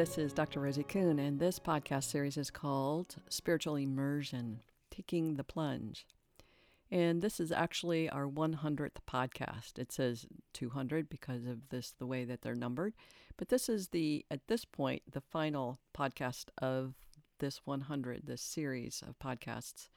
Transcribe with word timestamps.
This 0.00 0.16
is 0.16 0.32
Dr. 0.32 0.60
Rosie 0.60 0.82
Kuhn, 0.82 1.18
and 1.18 1.38
this 1.38 1.58
podcast 1.58 2.04
series 2.04 2.38
is 2.38 2.50
called 2.50 3.16
Spiritual 3.28 3.76
Immersion 3.76 4.62
Taking 4.90 5.36
the 5.36 5.44
Plunge. 5.44 6.06
And 6.90 7.20
this 7.20 7.38
is 7.38 7.52
actually 7.52 8.08
our 8.08 8.26
100th 8.26 8.96
podcast. 9.06 9.78
It 9.78 9.92
says 9.92 10.24
200 10.54 11.10
because 11.10 11.44
of 11.44 11.68
this, 11.68 11.92
the 11.98 12.06
way 12.06 12.24
that 12.24 12.40
they're 12.40 12.54
numbered. 12.54 12.94
But 13.36 13.50
this 13.50 13.68
is 13.68 13.88
the, 13.88 14.24
at 14.30 14.48
this 14.48 14.64
point, 14.64 15.02
the 15.12 15.20
final 15.20 15.80
podcast 15.94 16.46
of 16.56 16.94
this 17.38 17.60
100, 17.66 18.22
this 18.24 18.40
series 18.40 19.02
of 19.06 19.18
podcasts. 19.18 19.90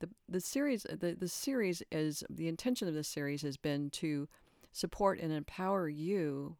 The, 0.00 0.08
the 0.26 0.40
series, 0.40 0.84
the, 0.84 1.14
the 1.20 1.28
series 1.28 1.82
is, 1.92 2.24
the 2.30 2.48
intention 2.48 2.88
of 2.88 2.94
this 2.94 3.08
series 3.08 3.42
has 3.42 3.58
been 3.58 3.90
to 3.90 4.26
support 4.72 5.20
and 5.20 5.34
empower 5.34 5.86
you 5.86 6.56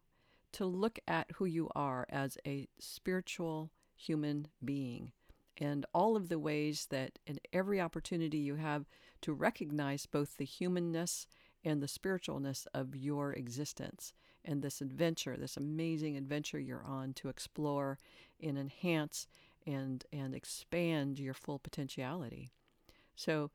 to 0.53 0.65
look 0.65 0.99
at 1.07 1.31
who 1.35 1.45
you 1.45 1.69
are 1.75 2.05
as 2.09 2.37
a 2.45 2.67
spiritual 2.79 3.71
human 3.95 4.47
being 4.63 5.11
and 5.57 5.85
all 5.93 6.15
of 6.15 6.29
the 6.29 6.39
ways 6.39 6.87
that 6.89 7.19
in 7.27 7.39
every 7.51 7.79
opportunity 7.79 8.37
you 8.37 8.55
have 8.55 8.85
to 9.21 9.33
recognize 9.33 10.05
both 10.05 10.37
the 10.37 10.45
humanness 10.45 11.27
and 11.63 11.81
the 11.81 11.87
spiritualness 11.87 12.65
of 12.73 12.95
your 12.95 13.33
existence 13.33 14.13
and 14.43 14.61
this 14.61 14.81
adventure, 14.81 15.37
this 15.37 15.55
amazing 15.55 16.17
adventure 16.17 16.59
you're 16.59 16.83
on 16.83 17.13
to 17.13 17.29
explore 17.29 17.97
and 18.41 18.57
enhance 18.57 19.27
and 19.65 20.05
and 20.11 20.35
expand 20.35 21.19
your 21.19 21.33
full 21.33 21.59
potentiality. 21.59 22.51
So 23.15 23.51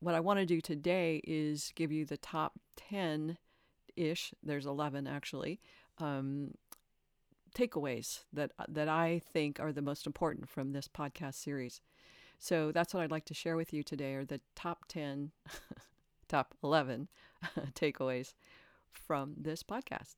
what 0.00 0.14
I 0.14 0.20
want 0.20 0.40
to 0.40 0.46
do 0.46 0.60
today 0.60 1.22
is 1.24 1.72
give 1.74 1.92
you 1.92 2.04
the 2.04 2.16
top 2.16 2.58
10 2.76 3.38
ish, 3.96 4.34
there's 4.42 4.66
11 4.66 5.06
actually, 5.06 5.60
um, 6.02 6.54
takeaways 7.54 8.24
that 8.32 8.52
that 8.68 8.88
I 8.88 9.20
think 9.32 9.60
are 9.60 9.72
the 9.72 9.82
most 9.82 10.06
important 10.06 10.48
from 10.48 10.72
this 10.72 10.88
podcast 10.88 11.34
series. 11.34 11.80
So 12.38 12.72
that's 12.72 12.92
what 12.92 13.02
I'd 13.02 13.10
like 13.10 13.26
to 13.26 13.34
share 13.34 13.56
with 13.56 13.72
you 13.72 13.82
today 13.82 14.14
are 14.14 14.24
the 14.24 14.40
top 14.56 14.86
10 14.88 15.30
top 16.28 16.54
11 16.64 17.08
takeaways 17.74 18.34
from 18.90 19.34
this 19.36 19.62
podcast. 19.62 20.16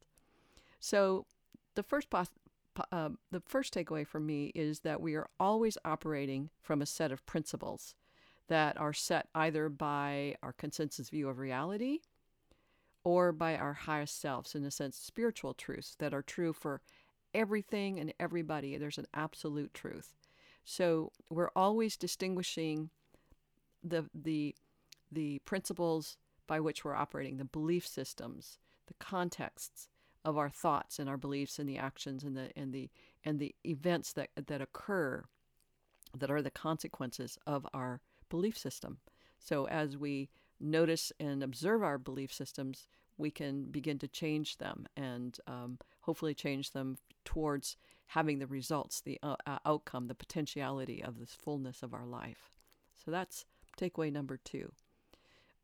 So 0.81 1.27
the 1.75 1.83
first 1.83 2.09
pos- 2.09 2.31
uh, 2.91 3.11
the 3.31 3.41
first 3.41 3.75
takeaway 3.75 4.07
for 4.07 4.21
me 4.21 4.53
is 4.55 4.81
that 4.81 5.01
we 5.01 5.15
are 5.15 5.29
always 5.39 5.77
operating 5.85 6.51
from 6.61 6.81
a 6.81 6.87
set 6.87 7.13
of 7.13 7.25
principles 7.27 7.95
that 8.49 8.79
are 8.81 8.93
set 8.93 9.29
either 9.35 9.69
by 9.69 10.37
our 10.43 10.53
consensus 10.53 11.09
view 11.09 11.29
of 11.29 11.39
reality 11.39 12.01
or 13.05 13.33
by 13.33 13.57
our 13.57 13.75
highest 13.75 14.21
selves, 14.21 14.55
in 14.55 14.65
a 14.65 14.71
sense, 14.71 14.97
spiritual 14.97 15.55
truths 15.55 15.95
that 15.99 16.15
are 16.15 16.23
true 16.23 16.53
for 16.53 16.81
everything 17.35 18.01
and 18.01 18.13
everybody. 18.19 18.77
There's 18.77 18.99
an 18.99 19.07
absolute 19.13 19.75
truth. 19.75 20.15
So 20.65 21.13
we're 21.29 21.51
always 21.55 21.97
distinguishing 21.97 22.91
the 23.83 24.09
the 24.15 24.55
the 25.13 25.39
principles 25.41 26.17
by 26.47 26.61
which 26.61 26.85
we're 26.85 26.95
operating, 26.95 27.37
the 27.37 27.45
belief 27.45 27.87
systems, 27.87 28.59
the 28.87 28.95
contexts 28.95 29.89
of 30.25 30.39
our 30.39 30.49
thoughts 30.49 30.99
and 30.99 31.09
our 31.09 31.19
beliefs 31.19 31.59
and 31.59 31.69
the 31.69 31.77
actions 31.77 32.25
and 32.25 32.37
the 32.37 32.51
and 32.57 32.73
the 32.73 32.91
and 33.25 33.39
the 33.39 33.55
events 33.65 34.13
that 34.15 34.31
that 34.47 34.63
occur 34.63 35.25
that 36.17 36.31
are 36.31 36.43
the 36.43 36.51
consequences 36.51 37.39
of 37.47 37.67
our 37.75 38.01
belief 38.31 38.57
system. 38.57 38.99
So 39.39 39.67
as 39.69 39.99
we 39.99 40.31
notice 40.61 41.13
and 41.19 41.43
observe 41.43 41.83
our 41.83 41.99
belief 41.99 42.33
systems, 42.33 42.87
we 43.17 43.31
can 43.31 43.65
begin 43.65 43.99
to 43.99 44.09
change 44.09 44.59
them 44.59 44.87
and 44.97 45.39
um, 45.47 45.79
hopefully 46.01 46.35
change 46.35 46.73
them 46.73 46.99
towards 47.25 47.77
having 48.09 48.39
the 48.39 48.47
results, 48.47 49.01
the 49.01 49.19
uh, 49.23 49.37
outcome, 49.65 50.09
the 50.09 50.15
potentiality 50.15 51.03
of 51.03 51.19
this 51.19 51.35
fullness 51.35 51.83
of 51.83 51.95
our 51.95 52.07
life. 52.07 52.51
So 53.05 53.11
that's 53.11 53.45
takeaway 53.79 54.13
number 54.13 54.37
two. 54.37 54.73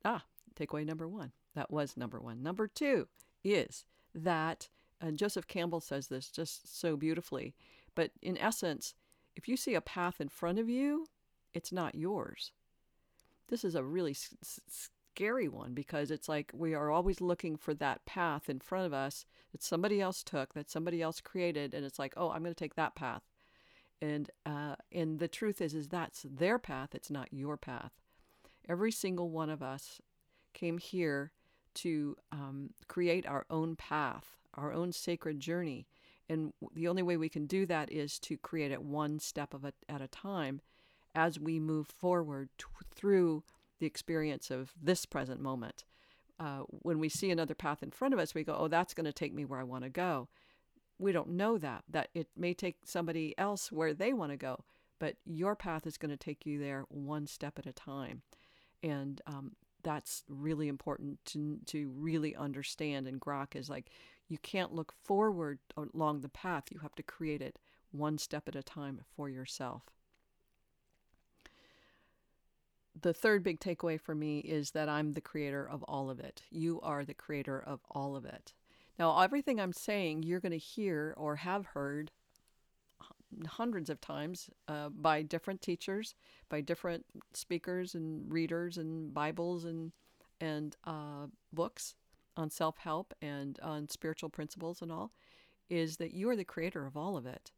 Ah, 0.05 0.25
takeaway 0.59 0.87
number 0.87 1.09
one. 1.09 1.33
That 1.55 1.71
was 1.71 1.97
number 1.97 2.21
one. 2.21 2.43
Number 2.43 2.67
two 2.67 3.09
is 3.45 3.85
that, 4.15 4.69
and 5.01 5.19
Joseph 5.19 5.47
Campbell 5.47 5.81
says 5.81 6.09
this 6.09 6.31
just 6.31 6.79
so 6.81 6.97
beautifully, 6.97 7.55
but 7.95 8.13
in 8.23 8.39
essence, 8.39 8.95
if 9.37 9.49
you 9.49 9.57
see 9.57 9.75
a 9.75 9.81
path 9.81 10.21
in 10.21 10.29
front 10.29 10.59
of 10.59 10.69
you, 10.69 11.07
it's 11.53 11.73
not 11.73 11.95
yours. 11.95 12.53
This 13.51 13.65
is 13.65 13.75
a 13.75 13.83
really 13.85 14.13
s- 14.13 14.61
scary 14.69 15.49
one 15.49 15.75
because 15.75 16.11
it's 16.11 16.29
like 16.29 16.51
we 16.55 16.73
are 16.73 16.91
always 16.91 17.21
looking 17.21 17.57
for 17.57 17.75
that 17.75 18.05
path 18.07 18.49
in 18.49 18.61
front 18.61 18.87
of 18.87 18.95
us 18.95 19.27
that 19.53 19.63
somebody 19.63 20.01
else 20.01 20.23
took, 20.23 20.55
that 20.55 20.71
somebody 20.71 21.03
else 21.03 21.21
created, 21.21 21.75
and 21.75 21.85
it's 21.85 21.99
like, 21.99 22.15
oh, 22.17 22.31
I'm 22.31 22.43
going 22.43 22.55
to 22.55 22.59
take 22.59 22.77
that 22.77 22.95
path. 22.95 23.23
And 24.01 24.31
uh, 24.47 24.77
and 24.93 25.19
the 25.19 25.29
truth 25.29 25.61
is, 25.61 25.75
is 25.75 25.89
that's 25.89 26.23
their 26.23 26.59
path. 26.59 26.95
It's 26.95 27.11
not 27.11 27.33
your 27.33 27.57
path. 27.57 27.93
Every 28.69 28.93
single 28.93 29.31
one 29.31 29.51
of 29.51 29.63
us 29.63 30.01
came 30.55 30.79
here 30.79 31.33
to 31.75 32.17
um, 32.33 32.71
create 32.89 33.27
our 33.27 33.47
own 33.51 33.77
path, 33.77 34.37
our 34.55 34.73
own 34.73 34.93
sacred 34.93 35.41
journey. 35.41 35.87
And 36.29 36.53
the 36.75 36.89
only 36.89 37.03
way 37.03 37.17
we 37.17 37.29
can 37.29 37.47
do 37.47 37.67
that 37.67 37.91
is 37.93 38.19
to 38.21 38.37
create 38.37 38.71
it 38.71 38.83
one 38.83 39.19
step 39.19 39.53
of 39.53 39.65
it 39.65 39.75
at 39.89 40.01
a 40.01 40.09
time 40.09 40.61
as 41.15 41.39
we 41.39 41.59
move 41.59 41.87
forward 41.87 42.49
t- 42.59 42.67
through 42.95 43.43
the 43.79 43.87
experience 43.87 44.51
of 44.51 44.73
this 44.81 45.07
present 45.07 45.41
moment. 45.41 45.85
Uh, 46.39 46.61
when 46.69 46.99
we 46.99 47.09
see 47.09 47.31
another 47.31 47.55
path 47.55 47.83
in 47.83 47.91
front 47.91 48.15
of 48.15 48.21
us, 48.21 48.35
we 48.35 48.45
go, 48.45 48.57
oh, 48.59 48.69
that's 48.69 48.95
going 48.95 49.05
to 49.05 49.13
take 49.13 49.35
me 49.35 49.45
where 49.45 49.61
I 49.61 49.65
want 49.65 49.85
to 49.85 49.91
go. 49.91 50.29
We 50.99 51.13
don't 51.13 51.31
know 51.31 51.59
that, 51.59 51.85
that 51.89 52.09
it 52.15 52.29
may 52.37 52.55
take 52.55 52.77
somebody 52.85 53.35
else 53.39 53.73
where 53.73 53.93
they 53.93 54.13
want 54.13 54.33
to 54.33 54.37
go, 54.37 54.65
but 54.99 55.17
your 55.25 55.57
path 55.57 55.87
is 55.87 55.99
going 55.99 56.11
to 56.11 56.17
take 56.17 56.47
you 56.47 56.59
there 56.59 56.85
one 56.89 57.27
step 57.27 57.59
at 57.59 57.67
a 57.67 57.73
time. 57.73 58.23
And 58.83 59.21
um, 59.27 59.53
that's 59.83 60.25
really 60.29 60.69
important 60.69 61.25
to, 61.27 61.59
to 61.67 61.91
really 61.95 62.37
understand. 62.37 63.07
And 63.07 63.21
Grok 63.21 63.57
is 63.57 63.69
like, 63.69 63.91
you 64.29 64.39
can't 64.39 64.75
look 64.75 64.93
forward 65.05 65.59
along 65.77 66.21
the 66.21 66.29
path, 66.29 66.65
you 66.71 66.81
have 66.81 66.95
to 66.95 67.03
create 67.03 67.43
it 67.43 67.59
one 67.93 68.19
step 68.19 68.47
at 68.47 68.55
a 68.55 68.63
time 68.63 69.01
for 69.17 69.29
yourself 69.29 69.83
the 72.99 73.15
third 73.15 73.43
big 73.43 73.61
takeaway 73.61 74.01
for 74.01 74.15
me 74.15 74.41
is 74.41 74.73
that 74.73 74.89
I'm 74.89 75.13
the 75.13 75.21
creator 75.21 75.69
of 75.69 75.83
all 75.85 76.11
of 76.11 76.21
it. 76.21 76.43
You 76.51 76.81
are 76.83 77.05
the 77.05 77.15
creator 77.15 77.59
of 77.59 77.81
all 77.91 78.17
of 78.17 78.25
it. 78.25 78.53
Now, 78.99 79.19
everything 79.21 79.61
I'm 79.61 79.73
saying, 79.73 80.25
you're 80.25 80.41
going 80.41 80.53
to 80.53 80.59
hear 80.59 81.15
or 81.17 81.37
have 81.37 81.67
heard 81.67 82.11
hundreds 83.47 83.89
of 83.89 84.01
times 84.01 84.51
uh, 84.69 84.89
by 84.89 85.23
different 85.23 85.63
teachers, 85.63 86.15
by 86.49 86.61
different 86.61 87.07
speakers 87.33 87.95
and 87.95 88.31
readers 88.31 88.77
and 88.77 89.15
Bibles 89.15 89.65
and 89.65 89.93
and 90.43 90.75
uh, 90.85 91.27
books 91.53 91.95
on 92.37 92.51
self 92.51 92.79
help 92.79 93.15
and 93.21 93.59
on 93.63 93.89
spiritual 93.89 94.31
principles 94.31 94.83
and 94.83 94.91
all, 94.91 95.13
is 95.69 95.99
that 95.99 96.13
you 96.13 96.29
are 96.29 96.37
the 96.37 96.45
creator 96.45 96.87
of 96.87 96.97
all 96.97 97.17
of 97.17 97.27
it 97.27 97.53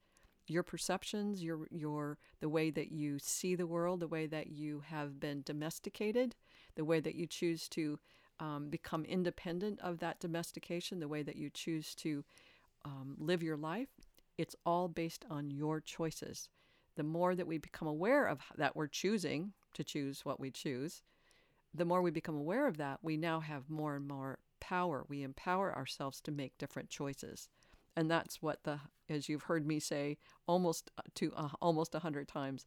your 0.46 0.62
perceptions, 0.62 1.42
your 1.42 1.66
your 1.70 2.18
the 2.40 2.48
way 2.48 2.70
that 2.70 2.90
you 2.90 3.18
see 3.18 3.54
the 3.54 3.66
world, 3.66 4.00
the 4.00 4.08
way 4.08 4.26
that 4.26 4.48
you 4.48 4.82
have 4.86 5.20
been 5.20 5.42
domesticated, 5.42 6.34
the 6.74 6.84
way 6.84 7.00
that 7.00 7.14
you 7.14 7.26
choose 7.26 7.68
to 7.68 7.98
um, 8.40 8.68
become 8.70 9.04
independent 9.04 9.78
of 9.80 9.98
that 10.00 10.20
domestication, 10.20 10.98
the 10.98 11.08
way 11.08 11.22
that 11.22 11.36
you 11.36 11.50
choose 11.50 11.94
to 11.94 12.24
um, 12.84 13.16
live 13.18 13.42
your 13.42 13.56
life, 13.56 13.88
it's 14.36 14.56
all 14.66 14.88
based 14.88 15.24
on 15.30 15.50
your 15.50 15.80
choices. 15.80 16.48
The 16.96 17.04
more 17.04 17.34
that 17.34 17.46
we 17.46 17.58
become 17.58 17.88
aware 17.88 18.26
of 18.26 18.40
that 18.56 18.74
we're 18.74 18.88
choosing 18.88 19.52
to 19.74 19.84
choose 19.84 20.24
what 20.24 20.40
we 20.40 20.50
choose, 20.50 21.02
the 21.72 21.84
more 21.84 22.02
we 22.02 22.10
become 22.10 22.36
aware 22.36 22.66
of 22.66 22.76
that, 22.78 22.98
we 23.02 23.16
now 23.16 23.40
have 23.40 23.70
more 23.70 23.96
and 23.96 24.06
more 24.06 24.38
power. 24.60 25.04
We 25.08 25.22
empower 25.22 25.74
ourselves 25.74 26.20
to 26.22 26.30
make 26.30 26.58
different 26.58 26.90
choices 26.90 27.48
and 27.96 28.10
that's 28.10 28.42
what 28.42 28.62
the 28.64 28.80
as 29.08 29.28
you've 29.28 29.44
heard 29.44 29.66
me 29.66 29.78
say 29.78 30.16
almost 30.46 30.90
uh, 30.98 31.02
to 31.14 31.32
uh, 31.36 31.48
almost 31.60 31.94
a 31.94 31.98
hundred 32.00 32.28
times 32.28 32.64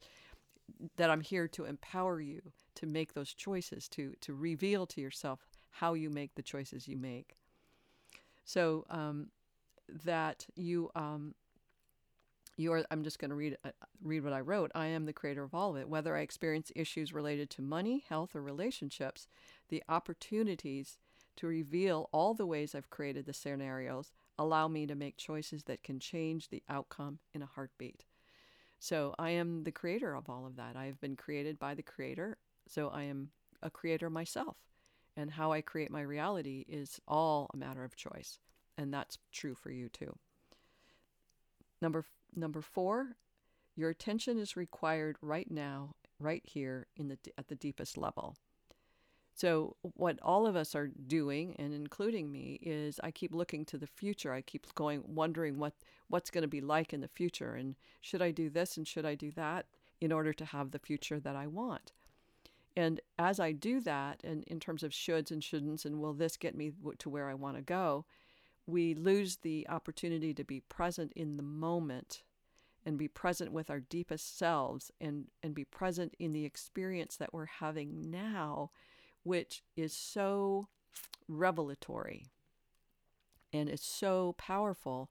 that 0.96 1.10
I'm 1.10 1.20
here 1.20 1.48
to 1.48 1.64
empower 1.64 2.20
you 2.20 2.42
to 2.76 2.86
make 2.86 3.14
those 3.14 3.32
choices 3.32 3.88
to 3.90 4.14
to 4.20 4.34
reveal 4.34 4.86
to 4.86 5.00
yourself 5.00 5.46
how 5.70 5.94
you 5.94 6.10
make 6.10 6.34
the 6.34 6.42
choices 6.42 6.88
you 6.88 6.96
make. 6.96 7.36
So 8.44 8.84
um, 8.90 9.28
that 10.04 10.46
you 10.54 10.90
um, 10.94 11.34
you 12.56 12.72
are 12.72 12.84
i'm 12.90 13.04
just 13.04 13.18
going 13.18 13.30
to 13.30 13.36
read 13.36 13.56
uh, 13.64 13.70
read 14.02 14.24
what 14.24 14.32
i 14.32 14.40
wrote. 14.40 14.70
I 14.74 14.86
am 14.86 15.06
the 15.06 15.12
creator 15.12 15.42
of 15.42 15.54
all 15.54 15.76
of 15.76 15.82
it. 15.82 15.88
Whether 15.88 16.16
i 16.16 16.20
experience 16.20 16.72
issues 16.74 17.12
related 17.12 17.50
to 17.50 17.62
money 17.62 18.04
health 18.08 18.34
or 18.34 18.42
relationships 18.42 19.28
the 19.68 19.82
opportunities 19.88 20.98
to 21.36 21.46
reveal 21.46 22.08
all 22.12 22.34
the 22.34 22.46
ways 22.46 22.74
i've 22.74 22.90
created 22.90 23.26
the 23.26 23.32
scenarios 23.32 24.12
allow 24.38 24.68
me 24.68 24.86
to 24.86 24.94
make 24.94 25.16
choices 25.16 25.64
that 25.64 25.82
can 25.82 25.98
change 25.98 26.48
the 26.48 26.62
outcome 26.68 27.18
in 27.34 27.42
a 27.42 27.46
heartbeat. 27.46 28.04
So 28.78 29.14
I 29.18 29.30
am 29.30 29.64
the 29.64 29.72
creator 29.72 30.14
of 30.14 30.28
all 30.28 30.46
of 30.46 30.56
that. 30.56 30.76
I 30.76 30.86
have 30.86 31.00
been 31.00 31.16
created 31.16 31.58
by 31.58 31.74
the 31.74 31.82
creator, 31.82 32.36
so 32.68 32.88
I 32.88 33.04
am 33.04 33.30
a 33.62 33.70
creator 33.70 34.10
myself. 34.10 34.56
And 35.16 35.30
how 35.30 35.50
I 35.50 35.62
create 35.62 35.90
my 35.90 36.02
reality 36.02 36.64
is 36.68 37.00
all 37.08 37.50
a 37.54 37.56
matter 37.56 37.84
of 37.84 37.96
choice. 37.96 38.38
And 38.76 38.92
that's 38.92 39.18
true 39.32 39.54
for 39.54 39.70
you 39.70 39.88
too. 39.88 40.14
Number 41.80 42.04
number 42.34 42.60
4, 42.60 43.16
your 43.76 43.90
attention 43.90 44.38
is 44.38 44.56
required 44.56 45.16
right 45.22 45.50
now, 45.50 45.94
right 46.18 46.42
here 46.44 46.86
in 46.96 47.08
the 47.08 47.18
at 47.38 47.48
the 47.48 47.54
deepest 47.54 47.96
level. 47.96 48.36
So, 49.36 49.76
what 49.82 50.18
all 50.22 50.46
of 50.46 50.56
us 50.56 50.74
are 50.74 50.86
doing, 50.86 51.56
and 51.58 51.74
including 51.74 52.32
me, 52.32 52.58
is 52.62 52.98
I 53.04 53.10
keep 53.10 53.34
looking 53.34 53.66
to 53.66 53.76
the 53.76 53.86
future. 53.86 54.32
I 54.32 54.40
keep 54.40 54.74
going, 54.74 55.02
wondering 55.06 55.58
what, 55.58 55.74
what's 56.08 56.30
going 56.30 56.40
to 56.40 56.48
be 56.48 56.62
like 56.62 56.94
in 56.94 57.02
the 57.02 57.08
future. 57.08 57.54
And 57.54 57.76
should 58.00 58.22
I 58.22 58.30
do 58.30 58.48
this 58.48 58.78
and 58.78 58.88
should 58.88 59.04
I 59.04 59.14
do 59.14 59.30
that 59.32 59.66
in 60.00 60.10
order 60.10 60.32
to 60.32 60.44
have 60.46 60.70
the 60.70 60.78
future 60.78 61.20
that 61.20 61.36
I 61.36 61.48
want? 61.48 61.92
And 62.78 62.98
as 63.18 63.38
I 63.38 63.52
do 63.52 63.78
that, 63.82 64.22
and 64.24 64.42
in 64.44 64.58
terms 64.58 64.82
of 64.82 64.92
shoulds 64.92 65.30
and 65.30 65.42
shouldn'ts, 65.42 65.84
and 65.84 66.00
will 66.00 66.14
this 66.14 66.38
get 66.38 66.56
me 66.56 66.72
to 66.98 67.10
where 67.10 67.28
I 67.28 67.34
want 67.34 67.56
to 67.56 67.62
go, 67.62 68.06
we 68.66 68.94
lose 68.94 69.36
the 69.36 69.66
opportunity 69.68 70.32
to 70.32 70.44
be 70.44 70.60
present 70.60 71.12
in 71.14 71.36
the 71.36 71.42
moment 71.42 72.22
and 72.86 72.96
be 72.96 73.06
present 73.06 73.52
with 73.52 73.68
our 73.68 73.80
deepest 73.80 74.38
selves 74.38 74.90
and, 74.98 75.26
and 75.42 75.54
be 75.54 75.64
present 75.64 76.14
in 76.18 76.32
the 76.32 76.46
experience 76.46 77.18
that 77.18 77.34
we're 77.34 77.44
having 77.44 78.10
now 78.10 78.70
which 79.26 79.64
is 79.76 79.92
so 79.92 80.68
revelatory 81.28 82.26
and 83.52 83.68
is 83.68 83.82
so 83.82 84.36
powerful 84.38 85.10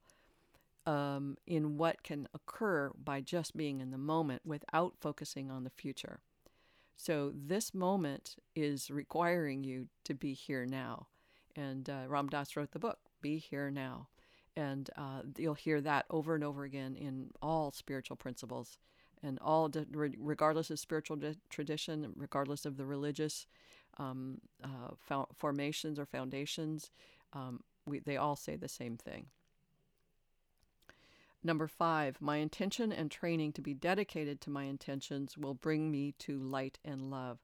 um, 0.85 1.38
in 1.45 1.77
what 1.77 2.01
can 2.01 2.29
occur 2.33 2.91
by 3.01 3.19
just 3.19 3.57
being 3.57 3.81
in 3.81 3.91
the 3.91 3.97
moment 3.97 4.44
without 4.45 4.94
focusing 5.01 5.51
on 5.51 5.65
the 5.65 5.69
future. 5.69 6.21
So, 6.95 7.33
this 7.35 7.73
moment 7.73 8.38
is 8.56 8.89
requiring 8.89 9.65
you 9.65 9.88
to 10.06 10.13
be 10.13 10.33
here 10.33 10.65
now. 10.65 11.07
And 11.53 11.89
uh, 11.89 12.03
Ram 12.07 12.27
Dass 12.27 12.56
wrote 12.56 12.71
the 12.71 12.79
book, 12.79 13.00
Be 13.21 13.38
Here 13.38 13.69
Now. 13.69 14.07
And 14.56 14.89
uh, 14.95 15.23
you'll 15.38 15.56
hear 15.56 15.81
that 15.81 16.06
over 16.09 16.35
and 16.35 16.44
over 16.44 16.63
again 16.63 16.95
in 16.95 17.31
all 17.41 17.73
spiritual 17.73 18.15
principles 18.15 18.77
and 19.21 19.38
all, 19.41 19.69
regardless 19.91 20.69
of 20.69 20.79
spiritual 20.79 21.17
tradition, 21.50 22.13
regardless 22.15 22.65
of 22.65 22.77
the 22.77 22.85
religious 22.85 23.45
um, 23.97 24.39
uh, 24.63 25.24
formations 25.36 26.00
or 26.00 26.06
foundations, 26.06 26.92
um, 27.33 27.62
we, 27.86 28.00
they 28.00 28.18
all 28.18 28.36
say 28.36 28.56
the 28.56 28.68
same 28.68 28.97
thing. 28.97 29.27
Number 31.44 31.68
five, 31.68 32.18
my 32.19 32.38
intention 32.38 32.92
and 32.92 33.12
training 33.12 33.53
to 33.53 33.62
be 33.62 33.75
dedicated 33.75 34.42
to 34.42 34.50
my 34.50 34.63
intentions 34.63 35.38
will 35.38 35.53
bring 35.53 35.92
me 35.92 36.15
to 36.19 36.39
light 36.39 36.80
and 36.83 37.12
love. 37.12 37.38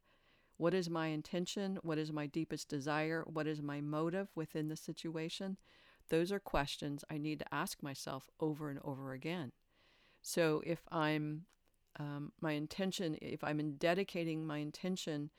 What 0.57 0.73
is 0.73 0.89
my 0.89 1.07
intention? 1.07 1.77
What 1.83 1.99
is 1.99 2.11
my 2.11 2.25
deepest 2.25 2.67
desire? 2.67 3.23
What 3.27 3.45
is 3.45 3.61
my 3.61 3.79
motive 3.79 4.29
within 4.35 4.69
the 4.69 4.75
situation? 4.75 5.57
Those 6.09 6.31
are 6.31 6.39
questions 6.39 7.03
I 7.09 7.17
need 7.17 7.39
to 7.39 7.53
ask 7.53 7.83
myself 7.83 8.29
over 8.39 8.69
and 8.69 8.79
over 8.83 9.13
again. 9.13 9.51
So 10.21 10.61
if 10.65 10.81
I'm 10.91 11.45
um, 11.99 12.31
my 12.41 12.53
intention, 12.53 13.17
if 13.21 13.43
I'm 13.43 13.73
dedicating 13.73 14.45
my 14.45 14.57
intention 14.57 15.29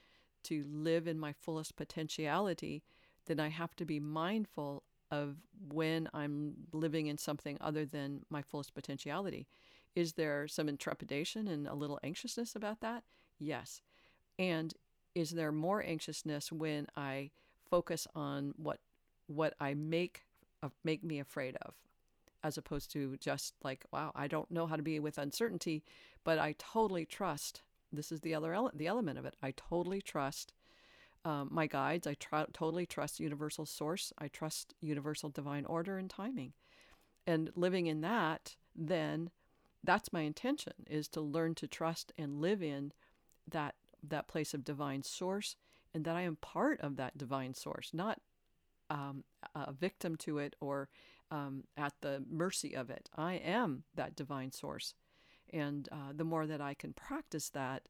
to 0.45 0.65
live 0.71 1.07
in 1.07 1.19
my 1.19 1.33
fullest 1.33 1.77
potentiality, 1.77 2.83
then 3.27 3.41
I 3.41 3.49
have 3.49 3.75
to 3.77 3.85
be 3.85 4.01
mindful 4.01 4.83
of 5.11 5.37
when 5.69 6.09
I'm 6.15 6.55
living 6.73 7.07
in 7.07 7.19
something 7.19 7.59
other 7.61 7.85
than 7.85 8.25
my 8.31 8.43
fullest 8.43 8.75
potentiality. 8.75 9.47
Is 9.95 10.15
there 10.15 10.49
some 10.49 10.69
intrepidation 10.69 11.49
and 11.49 11.67
a 11.67 11.75
little 11.75 12.01
anxiousness 12.03 12.57
about 12.57 12.81
that? 12.81 13.05
Yes. 13.39 13.83
And 14.39 14.73
is 15.15 15.33
there 15.33 15.53
more 15.53 15.83
anxiousness 15.83 16.51
when 16.51 16.87
I 16.97 17.31
focus 17.71 18.07
on 18.15 18.55
what 18.57 18.79
what 19.27 19.55
I 19.61 19.75
make 19.75 20.23
uh, 20.63 20.71
make 20.83 21.05
me 21.05 21.21
afraid 21.21 21.57
of? 21.63 21.75
as 22.43 22.59
opposed 22.59 22.91
to 22.93 23.17
just 23.19 23.55
like, 23.63 23.85
wow, 23.93 24.13
I 24.15 24.27
don't 24.27 24.51
know 24.51 24.67
how 24.67 24.77
to 24.77 24.83
be 24.83 24.99
with 24.99 25.19
uncertainty, 25.19 25.85
but 26.25 26.39
I 26.39 26.55
totally 26.59 27.07
trust. 27.07 27.63
This 27.93 28.13
is 28.13 28.21
the 28.21 28.35
other 28.35 28.55
ele- 28.55 28.73
the 28.75 28.87
element 28.87 29.19
of 29.19 29.25
it. 29.25 29.37
I 29.43 29.53
totally 29.53 30.01
trust 30.01 30.53
um, 31.25 31.49
my 31.51 31.67
guides. 31.67 32.07
I 32.07 32.15
tr- 32.15 32.51
totally 32.53 32.87
trust 32.87 33.21
universal 33.21 33.67
source. 33.67 34.13
I 34.19 34.29
trust 34.29 34.75
universal 34.81 35.29
divine 35.29 35.65
order 35.67 35.99
and 35.99 36.11
timing. 36.11 36.53
And 37.27 37.53
living 37.55 37.87
in 37.87 38.01
that, 38.01 38.57
then 38.75 39.31
that's 39.85 40.13
my 40.13 40.23
intention 40.23 40.73
is 40.89 41.09
to 41.09 41.21
learn 41.21 41.55
to 41.57 41.67
trust 41.67 42.13
and 42.17 42.41
live 42.41 42.63
in 42.63 42.93
that 43.49 43.75
that 44.09 44.27
place 44.27 44.53
of 44.53 44.65
divine 44.65 45.03
source 45.03 45.55
and 45.95 46.05
that 46.05 46.17
I 46.17 46.23
am 46.23 46.37
part 46.37 46.81
of 46.81 46.97
that 46.97 47.17
divine 47.17 47.55
source, 47.55 47.91
not 47.93 48.21
um, 48.91 49.25
a 49.55 49.73
victim 49.73 50.17
to 50.17 50.39
it 50.39 50.57
or 50.61 50.89
um, 51.31 51.65
at 51.77 51.95
the 52.01 52.25
mercy 52.31 52.75
of 52.75 52.91
it. 52.91 53.09
I 53.17 53.35
am 53.35 53.85
that 53.95 54.17
divine 54.17 54.53
source. 54.53 54.95
And 55.53 55.89
uh, 55.93 56.13
the 56.15 56.25
more 56.25 56.47
that 56.47 56.61
I 56.61 56.75
can 56.75 56.93
practice 56.93 57.51
that, 57.51 57.83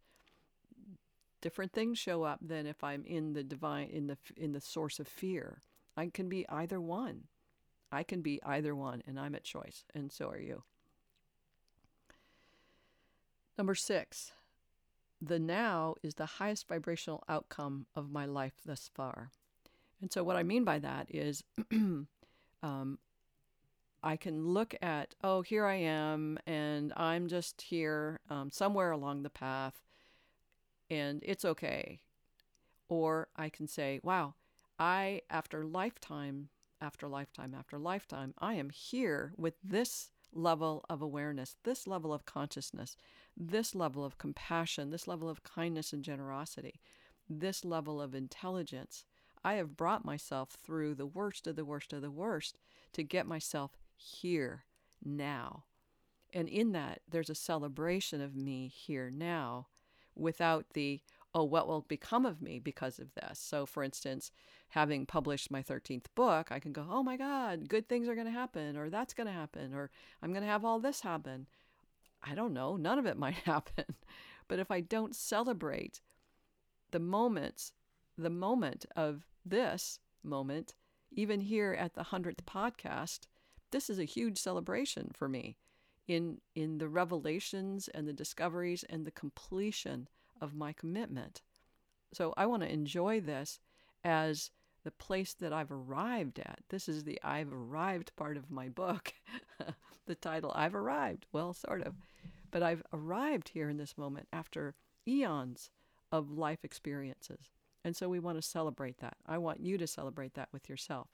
different 1.41 1.73
things 1.73 1.99
show 1.99 2.23
up 2.23 2.41
than 2.43 2.67
if 2.67 2.82
I'm 2.82 3.05
in 3.05 3.32
the 3.35 3.43
divine, 3.43 3.88
in 3.88 4.06
the, 4.06 4.17
in 4.37 4.53
the 4.53 4.61
source 4.61 4.99
of 4.99 5.09
fear. 5.09 5.62
I 5.97 6.06
can 6.06 6.29
be 6.29 6.49
either 6.49 6.81
one. 6.81 7.25
I 7.93 8.03
can 8.03 8.23
be 8.23 8.43
either 8.43 8.75
one, 8.75 9.03
and 9.06 9.20
I'm 9.20 9.35
at 9.35 9.44
choice, 9.44 9.85
and 9.94 10.11
so 10.11 10.31
are 10.31 10.41
you. 10.41 10.62
Number 13.59 13.75
six, 13.75 14.32
the 15.20 15.38
now 15.38 15.97
is 16.03 16.15
the 16.15 16.26
highest 16.26 16.67
vibrational 16.69 17.23
outcome 17.29 17.87
of 17.94 18.11
my 18.11 18.25
life 18.25 18.55
thus 18.65 18.91
far. 18.94 19.31
And 20.00 20.11
so, 20.11 20.25
what 20.25 20.37
I 20.37 20.43
mean 20.43 20.65
by 20.65 20.79
that 20.79 21.06
is 21.11 21.44
um, 22.62 22.99
I 24.03 24.17
can 24.17 24.49
look 24.49 24.75
at, 24.83 25.15
oh, 25.23 25.43
here 25.43 25.65
I 25.65 25.77
am, 25.77 26.39
and 26.47 26.93
I'm 26.97 27.29
just 27.29 27.63
here 27.63 28.21
um, 28.29 28.51
somewhere 28.51 28.91
along 28.91 29.23
the 29.23 29.31
path, 29.31 29.81
and 30.91 31.23
it's 31.25 31.45
okay. 31.45 32.01
Or 32.89 33.29
I 33.37 33.49
can 33.49 33.69
say, 33.69 34.01
wow, 34.03 34.35
I, 34.79 35.23
after 35.31 35.65
lifetime, 35.65 36.49
after 36.81 37.06
lifetime, 37.06 37.55
after 37.56 37.79
lifetime, 37.79 38.35
I 38.39 38.55
am 38.55 38.71
here 38.71 39.32
with 39.37 39.55
this 39.63 40.11
level 40.32 40.85
of 40.91 41.01
awareness, 41.01 41.55
this 41.63 41.87
level 41.87 42.13
of 42.13 42.27
consciousness, 42.27 42.97
this 43.37 43.75
level 43.75 44.05
of 44.05 44.19
compassion, 44.19 44.91
this 44.91 45.06
level 45.06 45.29
of 45.29 45.44
kindness 45.44 45.93
and 45.93 46.03
generosity, 46.03 46.81
this 47.29 47.65
level 47.65 48.01
of 48.01 48.15
intelligence. 48.15 49.05
I 49.44 49.55
have 49.55 49.77
brought 49.77 50.05
myself 50.05 50.51
through 50.51 50.94
the 50.94 51.06
worst 51.06 51.47
of 51.47 51.56
the 51.56 51.65
worst 51.65 51.93
of 51.93 52.03
the 52.03 52.11
worst 52.11 52.59
to 52.93 53.03
get 53.03 53.27
myself 53.27 53.73
here, 53.96 54.65
now. 55.05 55.65
And 56.32 56.49
in 56.49 56.72
that, 56.72 57.01
there's 57.08 57.31
a 57.31 57.34
celebration 57.34 58.20
of 58.20 58.34
me 58.34 58.69
here 58.69 59.11
now 59.11 59.67
without 60.15 60.67
the, 60.75 61.01
oh, 61.34 61.44
what 61.44 61.67
will 61.67 61.82
become 61.82 62.27
of 62.27 62.41
me 62.41 62.58
because 62.58 62.99
of 62.99 63.15
this? 63.15 63.39
So, 63.39 63.67
for 63.67 63.82
instance, 63.82 64.31
having 64.70 65.06
published 65.06 65.51
my 65.51 65.63
13th 65.63 66.06
book, 66.15 66.51
I 66.51 66.58
can 66.58 66.72
go, 66.72 66.87
oh 66.89 67.03
my 67.03 67.17
God, 67.17 67.69
good 67.69 67.89
things 67.89 68.08
are 68.08 68.15
going 68.15 68.27
to 68.27 68.32
happen, 68.32 68.77
or 68.77 68.89
that's 68.89 69.15
going 69.15 69.27
to 69.27 69.32
happen, 69.32 69.75
or 69.75 69.91
I'm 70.22 70.32
going 70.32 70.43
to 70.43 70.49
have 70.49 70.65
all 70.65 70.81
this 70.81 71.01
happen. 71.01 71.46
I 72.22 72.34
don't 72.34 72.55
know, 72.55 72.77
none 72.77 72.99
of 72.99 73.06
it 73.06 73.17
might 73.19 73.34
happen. 73.34 73.84
but 74.49 74.58
if 74.58 74.70
I 74.70 74.81
don't 74.81 75.15
celebrate 75.15 76.01
the 76.91 77.01
moments, 77.01 77.72
the 78.17 78.31
moment 78.31 78.87
of 78.96 79.27
this 79.44 79.99
moment, 80.22 80.75
even 81.11 81.41
here 81.41 81.75
at 81.79 81.94
the 81.94 82.05
100th 82.05 82.44
podcast, 82.46 83.27
this 83.72 83.91
is 83.91 83.98
a 83.98 84.05
huge 84.05 84.38
celebration 84.38 85.10
for 85.12 85.29
me 85.29 85.56
in 86.06 86.38
in 86.55 86.79
the 86.79 86.88
revelations 86.88 87.88
and 87.88 88.06
the 88.06 88.12
discoveries 88.12 88.84
and 88.88 89.05
the 89.05 89.10
completion 89.10 90.08
of 90.41 90.55
my 90.55 90.72
commitment. 90.72 91.43
So 92.12 92.34
I 92.36 92.46
want 92.46 92.62
to 92.62 92.72
enjoy 92.72 93.20
this 93.20 93.58
as 94.05 94.50
the 94.84 94.91
place 94.91 95.34
that 95.34 95.52
I've 95.52 95.70
arrived 95.70 96.38
at. 96.38 96.58
This 96.69 96.88
is 96.88 97.05
the 97.05 97.20
I've 97.22 97.52
arrived 97.52 98.14
part 98.17 98.36
of 98.36 98.50
my 98.50 98.69
book. 98.69 99.14
the 100.06 100.14
title 100.14 100.52
I've 100.55 100.74
arrived. 100.74 101.26
Well, 101.32 101.55
sort 101.55 101.82
of. 101.82 101.94
But 102.50 102.62
I've 102.62 102.82
arrived 102.93 103.50
here 103.50 103.69
in 103.69 103.79
this 103.79 103.96
moment 103.96 104.29
after 104.32 104.74
eons 105.06 105.70
of 106.10 106.31
life 106.31 106.64
experiences. 106.64 107.50
And 107.84 107.96
so 107.96 108.08
we 108.08 108.19
want 108.19 108.38
to 108.38 108.43
celebrate 108.43 108.98
that. 108.98 109.17
I 109.26 109.38
want 109.38 109.60
you 109.60 109.79
to 109.79 109.86
celebrate 109.86 110.34
that 110.34 110.48
with 110.52 110.69
yourself 110.69 111.08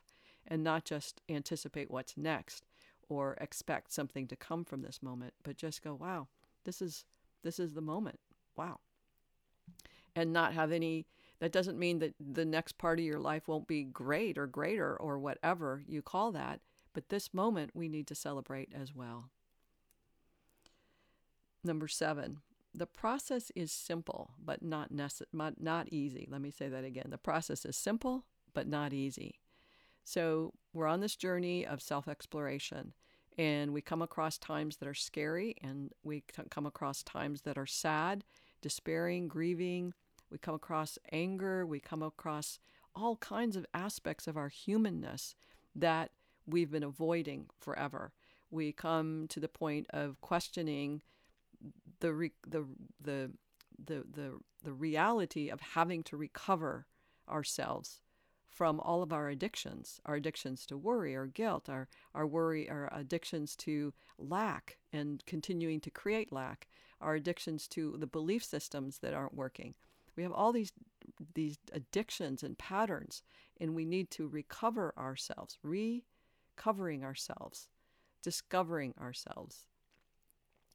and 0.46 0.62
not 0.64 0.84
just 0.84 1.20
anticipate 1.28 1.90
what's 1.90 2.16
next 2.16 2.66
or 3.08 3.36
expect 3.40 3.92
something 3.92 4.26
to 4.26 4.36
come 4.36 4.64
from 4.64 4.82
this 4.82 5.02
moment, 5.02 5.34
but 5.42 5.56
just 5.56 5.82
go, 5.82 5.94
wow, 5.94 6.28
this 6.64 6.82
is 6.82 7.04
this 7.42 7.58
is 7.58 7.72
the 7.72 7.80
moment. 7.80 8.18
Wow. 8.56 8.80
And 10.16 10.32
not 10.32 10.54
have 10.54 10.72
any 10.72 11.06
that 11.40 11.52
doesn't 11.52 11.78
mean 11.78 12.00
that 12.00 12.14
the 12.18 12.44
next 12.44 12.78
part 12.78 12.98
of 12.98 13.04
your 13.04 13.20
life 13.20 13.46
won't 13.46 13.68
be 13.68 13.84
great 13.84 14.36
or 14.36 14.46
greater 14.46 14.96
or 14.96 15.18
whatever 15.18 15.82
you 15.86 16.02
call 16.02 16.32
that, 16.32 16.60
but 16.92 17.08
this 17.08 17.32
moment 17.32 17.70
we 17.74 17.88
need 17.88 18.06
to 18.08 18.14
celebrate 18.14 18.72
as 18.74 18.94
well. 18.94 19.30
Number 21.62 21.88
7. 21.88 22.38
The 22.74 22.86
process 22.86 23.50
is 23.54 23.72
simple, 23.72 24.32
but 24.44 24.62
not 24.62 24.92
nece- 24.92 25.22
not, 25.32 25.60
not 25.60 25.88
easy. 25.90 26.26
Let 26.30 26.40
me 26.40 26.50
say 26.50 26.68
that 26.68 26.84
again. 26.84 27.06
The 27.08 27.18
process 27.18 27.64
is 27.64 27.76
simple, 27.76 28.24
but 28.52 28.66
not 28.66 28.92
easy. 28.92 29.40
So 30.08 30.54
we're 30.72 30.86
on 30.86 31.00
this 31.00 31.16
journey 31.16 31.66
of 31.66 31.82
self 31.82 32.08
exploration. 32.08 32.94
And 33.36 33.74
we 33.74 33.82
come 33.82 34.00
across 34.00 34.38
times 34.38 34.78
that 34.78 34.88
are 34.88 34.94
scary, 34.94 35.54
and 35.62 35.92
we 36.02 36.24
come 36.50 36.64
across 36.64 37.02
times 37.02 37.42
that 37.42 37.58
are 37.58 37.66
sad, 37.66 38.24
despairing, 38.62 39.28
grieving. 39.28 39.92
We 40.30 40.38
come 40.38 40.54
across 40.54 40.98
anger. 41.12 41.66
We 41.66 41.78
come 41.78 42.02
across 42.02 42.58
all 42.96 43.16
kinds 43.16 43.54
of 43.54 43.66
aspects 43.74 44.26
of 44.26 44.38
our 44.38 44.48
humanness 44.48 45.34
that 45.76 46.10
we've 46.46 46.70
been 46.70 46.82
avoiding 46.82 47.50
forever. 47.60 48.12
We 48.50 48.72
come 48.72 49.26
to 49.28 49.40
the 49.40 49.46
point 49.46 49.88
of 49.90 50.22
questioning 50.22 51.02
the 52.00 52.14
re- 52.14 52.32
the 52.46 52.64
the 52.98 53.30
the 53.84 54.04
the 54.10 54.38
the 54.64 54.72
reality 54.72 55.50
of 55.50 55.60
having 55.60 56.02
to 56.04 56.16
recover 56.16 56.86
ourselves 57.28 58.00
from 58.58 58.80
all 58.80 59.04
of 59.04 59.12
our 59.12 59.28
addictions, 59.28 60.00
our 60.04 60.16
addictions 60.16 60.66
to 60.66 60.76
worry 60.76 61.14
or 61.14 61.26
guilt, 61.26 61.68
our, 61.68 61.86
our 62.12 62.26
worry, 62.26 62.68
our 62.68 62.92
addictions 62.92 63.54
to 63.54 63.94
lack 64.18 64.78
and 64.92 65.24
continuing 65.26 65.80
to 65.80 65.92
create 65.92 66.32
lack, 66.32 66.66
our 67.00 67.14
addictions 67.14 67.68
to 67.68 67.94
the 68.00 68.06
belief 68.08 68.42
systems 68.42 68.98
that 68.98 69.14
aren't 69.14 69.36
working. 69.36 69.76
We 70.16 70.24
have 70.24 70.32
all 70.32 70.50
these 70.50 70.72
these 71.34 71.56
addictions 71.72 72.42
and 72.42 72.58
patterns, 72.58 73.22
and 73.60 73.76
we 73.76 73.84
need 73.84 74.10
to 74.10 74.26
recover 74.26 74.92
ourselves, 74.98 75.56
recovering 75.62 77.04
ourselves, 77.04 77.68
discovering 78.24 78.92
ourselves, 79.00 79.68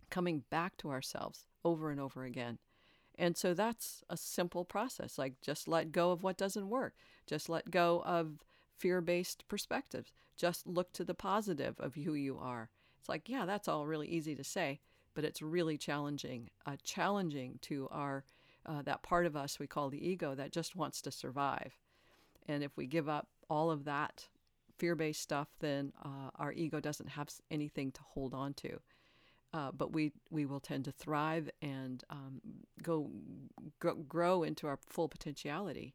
coming 0.10 0.46
back 0.50 0.78
to 0.78 0.90
ourselves 0.90 1.48
over 1.66 1.92
and 1.92 2.00
over 2.00 2.24
again. 2.24 2.60
And 3.18 3.38
so 3.38 3.54
that's 3.54 4.04
a 4.10 4.18
simple 4.18 4.66
process. 4.66 5.18
Like 5.18 5.40
just 5.42 5.68
let 5.68 5.92
go 5.92 6.12
of 6.12 6.24
what 6.24 6.38
doesn't 6.38 6.70
work. 6.70 6.96
Just 7.28 7.50
let 7.50 7.72
go 7.72 8.02
of 8.06 8.44
fear 8.78 9.02
based 9.02 9.48
perspectives. 9.48 10.12
Just 10.36 10.66
look 10.66 10.92
to 10.94 11.04
the 11.04 11.14
positive 11.14 11.80
of 11.80 11.96
who 11.96 12.14
you 12.16 12.38
are. 12.40 12.70
It's 13.00 13.10
like, 13.10 13.30
yeah, 13.30 13.46
that's 13.46 13.68
all 13.68 13.86
really 13.86 14.08
easy 14.08 14.36
to 14.36 14.44
say, 14.44 14.80
but 15.14 15.24
it's 15.26 15.42
really 15.42 15.78
challenging. 15.78 16.50
Uh, 16.66 16.78
challenging 16.84 17.60
to 17.64 17.88
our 17.92 18.24
uh, 18.66 18.82
that 18.82 19.04
part 19.04 19.26
of 19.26 19.36
us 19.36 19.60
we 19.60 19.68
call 19.68 19.90
the 19.90 20.08
ego 20.08 20.34
that 20.36 20.52
just 20.52 20.76
wants 20.76 21.02
to 21.02 21.12
survive. 21.12 21.78
And 22.48 22.64
if 22.64 22.76
we 22.78 22.88
give 22.88 23.10
up 23.10 23.28
all 23.50 23.70
of 23.70 23.86
that 23.86 24.28
fear 24.78 24.96
based 24.96 25.22
stuff, 25.22 25.50
then 25.60 25.94
uh, 26.04 26.30
our 26.38 26.52
ego 26.52 26.80
doesn't 26.80 27.10
have 27.10 27.30
anything 27.52 27.92
to 27.92 28.02
hold 28.02 28.34
on 28.34 28.54
to 28.56 28.80
uh, 29.54 29.72
but 29.72 29.94
we 29.94 30.12
we 30.32 30.46
will 30.46 30.60
tend 30.60 30.86
to 30.86 30.92
thrive 30.92 31.50
and 31.62 32.04
um, 32.10 32.42
go 32.82 33.10
grow, 34.08 34.44
into 34.44 34.68
our 34.68 34.80
full 34.90 35.08
potentiality 35.08 35.94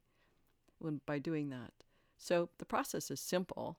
when 0.79 1.01
by 1.05 1.19
doing 1.19 1.49
that. 1.49 1.73
So 2.17 2.49
the 2.57 2.65
process 2.65 3.11
is 3.11 3.19
simple, 3.19 3.77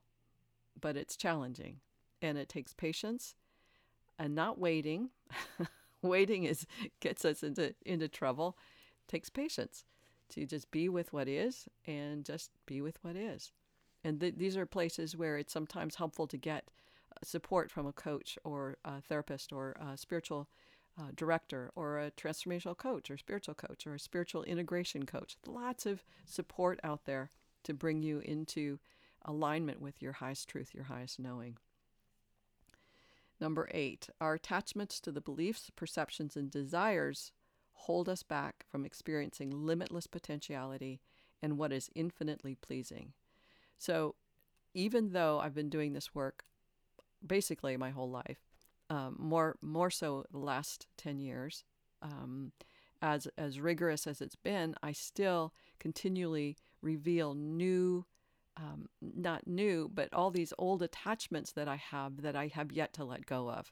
but 0.79 0.95
it's 0.95 1.15
challenging, 1.15 1.77
and 2.21 2.37
it 2.37 2.47
takes 2.47 2.73
patience 2.73 3.35
and 4.19 4.35
not 4.35 4.59
waiting. 4.59 5.09
waiting 6.01 6.43
is 6.43 6.65
gets 6.99 7.25
us 7.25 7.41
into 7.41 7.73
into 7.85 8.07
trouble. 8.07 8.57
It 9.07 9.11
takes 9.11 9.29
patience 9.29 9.83
to 10.29 10.45
just 10.45 10.69
be 10.71 10.89
with 10.89 11.11
what 11.11 11.27
is 11.27 11.67
and 11.85 12.23
just 12.23 12.51
be 12.65 12.81
with 12.81 12.97
what 13.01 13.15
is. 13.15 13.51
And 14.03 14.19
th- 14.19 14.35
these 14.37 14.57
are 14.57 14.65
places 14.65 15.15
where 15.15 15.37
it's 15.37 15.53
sometimes 15.53 15.95
helpful 15.95 16.25
to 16.27 16.37
get 16.37 16.69
support 17.23 17.71
from 17.71 17.85
a 17.85 17.93
coach 17.93 18.37
or 18.43 18.77
a 18.83 19.01
therapist 19.01 19.53
or 19.53 19.75
a 19.79 19.97
spiritual 19.97 20.47
uh, 20.99 21.07
director 21.15 21.71
or 21.75 21.99
a 21.99 22.11
transformational 22.11 22.77
coach 22.77 23.09
or 23.09 23.17
spiritual 23.17 23.55
coach 23.55 23.87
or 23.87 23.95
a 23.95 23.99
spiritual 23.99 24.43
integration 24.43 25.05
coach. 25.05 25.37
Lots 25.47 25.85
of 25.85 26.03
support 26.25 26.79
out 26.83 27.05
there 27.05 27.29
to 27.63 27.73
bring 27.73 28.01
you 28.01 28.19
into 28.19 28.79
alignment 29.23 29.79
with 29.79 30.01
your 30.01 30.13
highest 30.13 30.49
truth, 30.49 30.73
your 30.73 30.85
highest 30.85 31.19
knowing. 31.19 31.57
Number 33.39 33.69
eight, 33.71 34.09
our 34.19 34.35
attachments 34.35 34.99
to 35.01 35.11
the 35.11 35.21
beliefs, 35.21 35.71
perceptions, 35.75 36.35
and 36.35 36.51
desires 36.51 37.31
hold 37.73 38.07
us 38.07 38.21
back 38.21 38.65
from 38.69 38.85
experiencing 38.85 39.65
limitless 39.65 40.05
potentiality 40.05 41.01
and 41.41 41.57
what 41.57 41.71
is 41.71 41.89
infinitely 41.95 42.53
pleasing. 42.55 43.13
So, 43.79 44.15
even 44.73 45.11
though 45.11 45.39
I've 45.39 45.55
been 45.55 45.69
doing 45.69 45.93
this 45.93 46.13
work 46.13 46.43
basically 47.25 47.77
my 47.77 47.91
whole 47.91 48.09
life, 48.09 48.39
um, 48.89 49.15
more 49.19 49.57
more 49.61 49.89
so 49.89 50.25
the 50.31 50.39
last 50.39 50.87
ten 50.97 51.19
years. 51.19 51.63
Um, 52.01 52.51
as 53.01 53.27
as 53.37 53.59
rigorous 53.59 54.07
as 54.07 54.21
it's 54.21 54.35
been, 54.35 54.75
I 54.83 54.91
still 54.91 55.53
continually 55.79 56.57
reveal 56.81 57.33
new, 57.33 58.05
um, 58.57 58.89
not 59.01 59.47
new, 59.47 59.89
but 59.93 60.13
all 60.13 60.31
these 60.31 60.53
old 60.57 60.81
attachments 60.81 61.51
that 61.53 61.67
I 61.67 61.77
have 61.77 62.21
that 62.21 62.35
I 62.35 62.47
have 62.47 62.71
yet 62.71 62.93
to 62.93 63.05
let 63.05 63.25
go 63.25 63.49
of. 63.49 63.71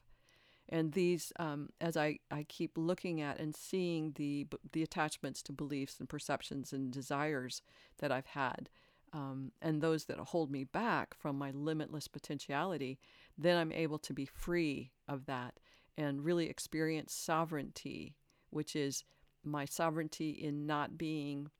And 0.68 0.92
these, 0.92 1.32
um, 1.40 1.70
as 1.80 1.96
I, 1.96 2.20
I 2.30 2.44
keep 2.44 2.72
looking 2.76 3.20
at 3.20 3.40
and 3.40 3.54
seeing 3.56 4.12
the 4.14 4.46
the 4.72 4.82
attachments 4.82 5.42
to 5.42 5.52
beliefs 5.52 5.98
and 5.98 6.08
perceptions 6.08 6.72
and 6.72 6.92
desires 6.92 7.62
that 7.98 8.12
I've 8.12 8.26
had, 8.26 8.68
um, 9.12 9.50
and 9.60 9.80
those 9.80 10.04
that 10.04 10.18
hold 10.18 10.50
me 10.50 10.62
back 10.64 11.14
from 11.14 11.36
my 11.36 11.50
limitless 11.50 12.06
potentiality, 12.06 13.00
then 13.40 13.56
I'm 13.56 13.72
able 13.72 13.98
to 13.98 14.12
be 14.12 14.26
free 14.26 14.92
of 15.08 15.26
that 15.26 15.54
and 15.96 16.24
really 16.24 16.48
experience 16.48 17.12
sovereignty, 17.12 18.16
which 18.50 18.76
is 18.76 19.04
my 19.44 19.64
sovereignty 19.64 20.30
in 20.30 20.66
not 20.66 20.98
being 20.98 21.50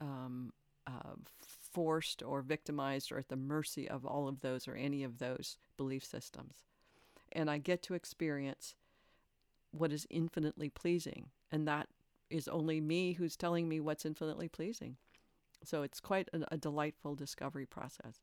um, 0.00 0.52
uh, 0.86 1.14
forced 1.72 2.22
or 2.22 2.42
victimized 2.42 3.10
or 3.12 3.18
at 3.18 3.28
the 3.28 3.36
mercy 3.36 3.88
of 3.88 4.04
all 4.04 4.28
of 4.28 4.40
those 4.40 4.68
or 4.68 4.74
any 4.74 5.04
of 5.04 5.18
those 5.18 5.58
belief 5.76 6.04
systems. 6.04 6.62
And 7.32 7.50
I 7.50 7.58
get 7.58 7.82
to 7.84 7.94
experience 7.94 8.74
what 9.70 9.92
is 9.92 10.06
infinitely 10.10 10.68
pleasing. 10.68 11.30
And 11.50 11.66
that 11.66 11.88
is 12.30 12.48
only 12.48 12.80
me 12.80 13.12
who's 13.12 13.36
telling 13.36 13.68
me 13.68 13.80
what's 13.80 14.06
infinitely 14.06 14.48
pleasing. 14.48 14.96
So 15.64 15.82
it's 15.82 16.00
quite 16.00 16.28
a, 16.32 16.54
a 16.54 16.56
delightful 16.56 17.14
discovery 17.14 17.66
process. 17.66 18.20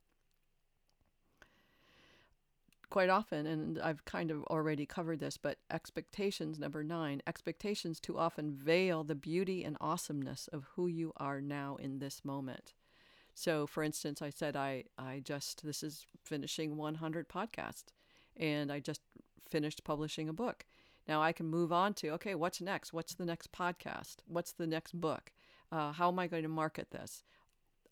Quite 2.92 3.10
often, 3.10 3.48
and 3.48 3.80
I've 3.80 4.04
kind 4.04 4.32
of 4.32 4.44
already 4.44 4.86
covered 4.86 5.22
this, 5.22 5.38
but 5.38 5.60
expectations, 5.72 6.60
number 6.60 6.84
nine, 6.84 7.22
expectations 7.26 8.02
too 8.02 8.18
often 8.18 8.52
veil 8.54 9.06
the 9.06 9.16
beauty 9.16 9.64
and 9.64 9.78
awesomeness 9.80 10.50
of 10.52 10.68
who 10.76 10.88
you 10.88 11.14
are 11.16 11.40
now 11.40 11.78
in 11.78 12.00
this 12.00 12.26
moment. 12.26 12.74
So, 13.34 13.66
for 13.66 13.82
instance, 13.82 14.22
I 14.22 14.30
said 14.30 14.58
I, 14.58 14.84
I 14.98 15.22
just, 15.24 15.64
this 15.64 15.84
is 15.84 16.06
finishing 16.22 16.76
100 16.76 17.30
podcasts, 17.30 17.94
and 18.36 18.70
I 18.70 18.82
just 18.82 19.00
finished 19.50 19.86
publishing 19.86 20.28
a 20.28 20.34
book. 20.34 20.66
Now 21.08 21.22
I 21.22 21.32
can 21.32 21.48
move 21.48 21.72
on 21.72 21.94
to, 21.96 22.10
okay, 22.10 22.36
what's 22.36 22.60
next? 22.60 22.92
What's 22.92 23.14
the 23.14 23.26
next 23.26 23.54
podcast? 23.54 24.18
What's 24.28 24.52
the 24.52 24.68
next 24.68 25.00
book? 25.00 25.32
Uh, 25.72 25.94
how 25.94 26.10
am 26.10 26.20
I 26.20 26.28
going 26.28 26.44
to 26.44 26.50
market 26.50 26.92
this? 26.92 27.24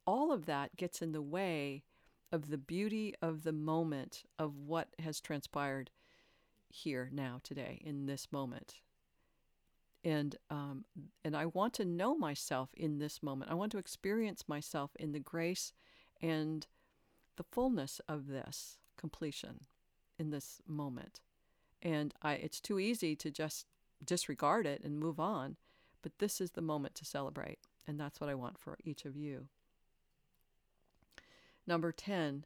All 0.05 0.33
of 0.33 0.45
that 0.47 0.75
gets 0.75 1.01
in 1.01 1.13
the 1.13 1.21
way 1.21 1.83
of 2.31 2.49
the 2.49 2.57
beauty 2.57 3.13
of 3.21 3.43
the 3.43 3.51
moment 3.51 4.23
of 4.37 4.55
what 4.55 4.89
has 4.99 5.19
transpired 5.19 5.89
here 6.69 7.09
now 7.11 7.39
today 7.43 7.81
in 7.83 8.05
this 8.05 8.31
moment 8.31 8.75
and 10.03 10.35
um, 10.49 10.85
and 11.23 11.35
I 11.35 11.45
want 11.45 11.73
to 11.75 11.85
know 11.85 12.15
myself 12.15 12.69
in 12.75 12.99
this 12.99 13.21
moment. 13.21 13.51
I 13.51 13.55
want 13.55 13.71
to 13.73 13.77
experience 13.77 14.43
myself 14.47 14.91
in 14.97 15.11
the 15.11 15.19
grace 15.19 15.73
and 16.21 16.65
the 17.35 17.43
fullness 17.43 18.01
of 18.07 18.27
this 18.27 18.77
completion 18.97 19.61
in 20.17 20.29
this 20.29 20.61
moment. 20.67 21.21
And 21.81 22.13
I, 22.21 22.33
it's 22.33 22.59
too 22.59 22.79
easy 22.79 23.15
to 23.17 23.31
just 23.31 23.65
disregard 24.03 24.65
it 24.65 24.81
and 24.83 24.99
move 24.99 25.19
on, 25.19 25.55
but 26.01 26.19
this 26.19 26.41
is 26.41 26.51
the 26.51 26.61
moment 26.61 26.95
to 26.95 27.05
celebrate. 27.05 27.59
And 27.87 27.99
that's 27.99 28.19
what 28.19 28.29
I 28.29 28.35
want 28.35 28.59
for 28.59 28.77
each 28.83 29.05
of 29.05 29.15
you. 29.15 29.47
Number 31.69 31.91
10, 31.91 32.45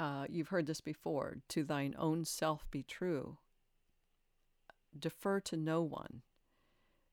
uh, 0.00 0.26
you've 0.28 0.48
heard 0.48 0.66
this 0.66 0.80
before 0.80 1.36
to 1.50 1.62
thine 1.62 1.94
own 1.96 2.24
self 2.24 2.68
be 2.72 2.82
true. 2.82 3.36
Defer 4.98 5.38
to 5.42 5.56
no 5.56 5.82
one. 5.82 6.22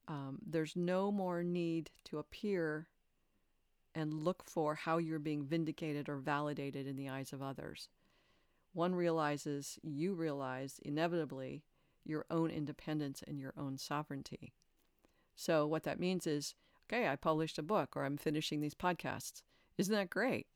Um, 0.08 0.40
there's 0.44 0.76
no 0.76 1.12
more 1.12 1.44
need 1.44 1.92
to 2.06 2.18
appear 2.18 2.88
and 3.94 4.24
look 4.24 4.44
for 4.44 4.74
how 4.74 4.98
you're 4.98 5.20
being 5.20 5.44
vindicated 5.44 6.10
or 6.10 6.18
validated 6.18 6.88
in 6.88 6.96
the 6.96 7.08
eyes 7.08 7.32
of 7.32 7.44
others. 7.44 7.90
One 8.74 8.96
realizes, 8.96 9.78
you 9.84 10.16
realize 10.16 10.80
inevitably 10.84 11.62
your 12.04 12.26
own 12.32 12.50
independence 12.50 13.22
and 13.28 13.40
your 13.40 13.54
own 13.56 13.78
sovereignty. 13.78 14.54
So, 15.36 15.68
what 15.68 15.84
that 15.84 16.00
means 16.00 16.26
is 16.26 16.56
okay, 16.88 17.08
I 17.08 17.16
published 17.16 17.60
a 17.60 17.64
book 17.64 17.96
or 17.96 18.06
I'm 18.06 18.18
finishing 18.18 18.60
these 18.60 18.74
podcasts. 18.74 19.44
Isn't 19.78 19.94
that 19.94 20.10
great? 20.10 20.48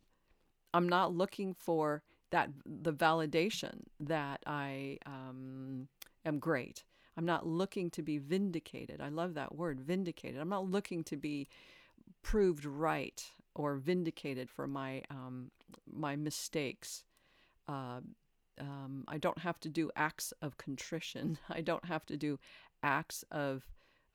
I'm 0.74 0.88
not 0.88 1.14
looking 1.14 1.54
for 1.54 2.04
that 2.32 2.50
the 2.66 2.94
validation 2.94 3.84
that 4.00 4.42
I 4.46 4.98
um, 5.06 5.88
am 6.26 6.40
great. 6.40 6.84
I'm 7.18 7.26
not 7.26 7.46
looking 7.46 7.90
to 7.92 8.02
be 8.02 8.18
vindicated. 8.18 9.02
I 9.02 9.10
love 9.10 9.34
that 9.34 9.54
word, 9.56 9.82
vindicated. 9.82 10.40
I'm 10.40 10.50
not 10.50 10.70
looking 10.70 11.04
to 11.06 11.18
be 11.18 11.48
proved 12.24 12.66
right 12.66 13.24
or 13.54 13.76
vindicated 13.76 14.50
for 14.50 14.68
my 14.68 15.04
um, 15.10 15.52
my 15.92 16.16
mistakes. 16.16 17.04
Uh, 17.68 18.00
um, 18.60 19.04
I 19.08 19.18
don't 19.18 19.40
have 19.40 19.60
to 19.62 19.70
do 19.70 19.92
acts 19.96 20.34
of 20.42 20.58
contrition. 20.58 21.38
I 21.50 21.62
don't 21.62 21.86
have 21.86 22.06
to 22.08 22.18
do 22.18 22.40
acts 22.82 23.26
of 23.32 23.64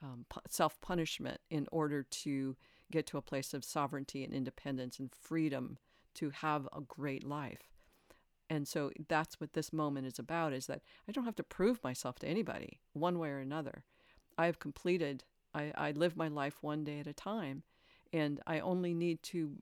um, 0.02 0.24
self 0.48 0.80
punishment 0.80 1.40
in 1.50 1.66
order 1.70 2.02
to 2.02 2.56
get 2.90 3.06
to 3.06 3.18
a 3.18 3.22
place 3.22 3.52
of 3.52 3.64
sovereignty 3.64 4.24
and 4.24 4.32
independence 4.32 4.98
and 4.98 5.10
freedom 5.12 5.78
to 6.16 6.30
have 6.30 6.68
a 6.76 6.80
great 6.80 7.24
life. 7.24 7.70
And 8.48 8.66
so 8.68 8.90
that's 9.08 9.40
what 9.40 9.54
this 9.54 9.72
moment 9.72 10.06
is 10.06 10.18
about 10.18 10.52
is 10.52 10.66
that 10.66 10.82
I 11.08 11.12
don't 11.12 11.24
have 11.24 11.36
to 11.36 11.42
prove 11.42 11.82
myself 11.82 12.18
to 12.20 12.28
anybody 12.28 12.80
one 12.92 13.18
way 13.18 13.30
or 13.30 13.38
another. 13.38 13.84
I 14.38 14.46
have 14.46 14.58
completed, 14.58 15.24
I, 15.54 15.72
I 15.74 15.90
live 15.92 16.16
my 16.16 16.28
life 16.28 16.58
one 16.60 16.84
day 16.84 17.00
at 17.00 17.06
a 17.06 17.12
time 17.12 17.64
and 18.12 18.40
I 18.46 18.60
only 18.60 18.94
need 18.94 19.22
to 19.24 19.56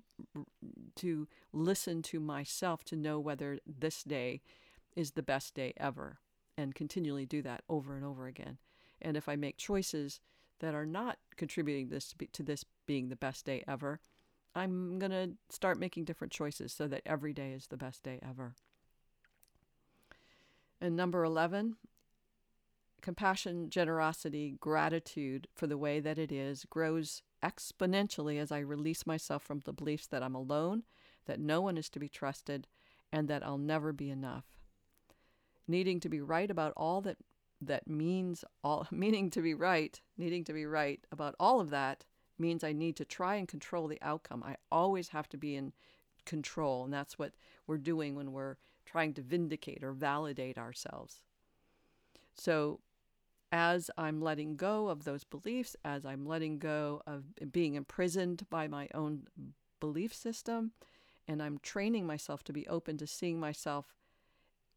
to 0.96 1.28
listen 1.52 2.02
to 2.02 2.20
myself 2.20 2.84
to 2.84 2.96
know 2.96 3.18
whether 3.18 3.58
this 3.66 4.02
day 4.02 4.42
is 4.94 5.12
the 5.12 5.22
best 5.22 5.54
day 5.54 5.72
ever 5.76 6.18
and 6.56 6.74
continually 6.74 7.26
do 7.26 7.42
that 7.42 7.62
over 7.68 7.96
and 7.96 8.04
over 8.04 8.26
again. 8.26 8.58
And 9.02 9.16
if 9.16 9.28
I 9.28 9.36
make 9.36 9.56
choices 9.56 10.20
that 10.60 10.74
are 10.74 10.86
not 10.86 11.18
contributing 11.36 11.88
this 11.88 12.14
to, 12.32 12.42
this 12.42 12.64
being 12.86 13.08
the 13.08 13.16
best 13.16 13.44
day 13.44 13.64
ever, 13.66 14.00
I'm 14.54 14.98
going 14.98 15.10
to 15.10 15.30
start 15.50 15.78
making 15.78 16.04
different 16.04 16.32
choices 16.32 16.72
so 16.72 16.86
that 16.88 17.02
every 17.04 17.32
day 17.32 17.52
is 17.52 17.66
the 17.66 17.76
best 17.76 18.02
day 18.02 18.20
ever. 18.22 18.54
And 20.80 20.96
number 20.96 21.24
11, 21.24 21.76
compassion, 23.00 23.68
generosity, 23.70 24.56
gratitude 24.60 25.48
for 25.54 25.66
the 25.66 25.78
way 25.78 25.98
that 26.00 26.18
it 26.18 26.30
is 26.30 26.64
grows 26.70 27.22
exponentially 27.42 28.38
as 28.38 28.52
I 28.52 28.60
release 28.60 29.06
myself 29.06 29.42
from 29.42 29.60
the 29.64 29.72
beliefs 29.72 30.06
that 30.08 30.22
I'm 30.22 30.34
alone, 30.34 30.84
that 31.26 31.40
no 31.40 31.60
one 31.60 31.76
is 31.76 31.88
to 31.90 31.98
be 31.98 32.08
trusted, 32.08 32.66
and 33.12 33.28
that 33.28 33.44
I'll 33.44 33.58
never 33.58 33.92
be 33.92 34.10
enough. 34.10 34.44
Needing 35.66 36.00
to 36.00 36.08
be 36.08 36.20
right 36.20 36.50
about 36.50 36.72
all 36.76 37.00
that 37.02 37.16
that 37.60 37.88
means 37.88 38.44
all 38.62 38.86
meaning 38.90 39.30
to 39.30 39.42
be 39.42 39.54
right, 39.54 40.00
needing 40.16 40.44
to 40.44 40.52
be 40.52 40.66
right 40.66 41.04
about 41.10 41.34
all 41.40 41.60
of 41.60 41.70
that 41.70 42.04
means 42.44 42.62
I 42.62 42.72
need 42.72 42.96
to 42.96 43.06
try 43.06 43.36
and 43.36 43.48
control 43.48 43.88
the 43.88 43.98
outcome. 44.02 44.42
I 44.44 44.56
always 44.70 45.08
have 45.08 45.28
to 45.30 45.38
be 45.38 45.56
in 45.56 45.72
control, 46.26 46.84
and 46.84 46.92
that's 46.92 47.18
what 47.18 47.32
we're 47.66 47.78
doing 47.78 48.14
when 48.14 48.32
we're 48.32 48.56
trying 48.84 49.14
to 49.14 49.22
vindicate 49.22 49.82
or 49.82 49.92
validate 49.92 50.58
ourselves. 50.58 51.22
So 52.34 52.80
as 53.50 53.90
I'm 53.96 54.20
letting 54.20 54.56
go 54.56 54.88
of 54.88 55.04
those 55.04 55.24
beliefs, 55.24 55.74
as 55.84 56.04
I'm 56.04 56.26
letting 56.26 56.58
go 56.58 57.00
of 57.06 57.24
being 57.50 57.76
imprisoned 57.76 58.46
by 58.50 58.68
my 58.68 58.88
own 58.92 59.22
belief 59.80 60.12
system, 60.12 60.72
and 61.26 61.42
I'm 61.42 61.58
training 61.58 62.06
myself 62.06 62.44
to 62.44 62.52
be 62.52 62.68
open 62.68 62.98
to 62.98 63.06
seeing 63.06 63.40
myself 63.40 63.94